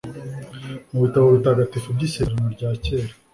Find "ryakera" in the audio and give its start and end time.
2.55-3.11